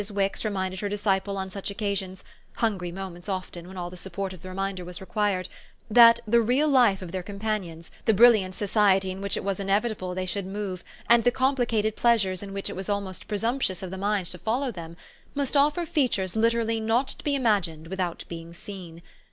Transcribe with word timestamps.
Wix 0.13 0.43
reminded 0.43 0.79
her 0.79 0.89
disciple 0.89 1.37
on 1.37 1.51
such 1.51 1.69
occasions 1.69 2.23
hungry 2.55 2.91
moments 2.91 3.29
often, 3.29 3.67
when 3.67 3.77
all 3.77 3.91
the 3.91 3.95
support 3.95 4.33
of 4.33 4.41
the 4.41 4.49
reminder 4.49 4.83
was 4.83 4.99
required 4.99 5.47
that 5.91 6.19
the 6.25 6.41
"real 6.41 6.67
life" 6.67 7.03
of 7.03 7.11
their 7.11 7.21
companions, 7.21 7.91
the 8.05 8.13
brilliant 8.15 8.55
society 8.55 9.11
in 9.11 9.21
which 9.21 9.37
it 9.37 9.43
was 9.43 9.59
inevitable 9.59 10.15
they 10.15 10.25
should 10.25 10.47
move 10.47 10.83
and 11.07 11.23
the 11.23 11.29
complicated 11.29 11.95
pleasures 11.95 12.41
in 12.41 12.51
which 12.51 12.67
it 12.67 12.75
was 12.75 12.89
almost 12.89 13.27
presumptuous 13.27 13.83
of 13.83 13.91
the 13.91 13.95
mind 13.97 14.25
to 14.25 14.39
follow 14.39 14.71
them, 14.71 14.97
must 15.35 15.55
offer 15.55 15.85
features 15.85 16.35
literally 16.35 16.79
not 16.79 17.07
to 17.09 17.23
be 17.23 17.35
imagined 17.35 17.85
without 17.85 18.23
being 18.27 18.55
seen. 18.55 19.03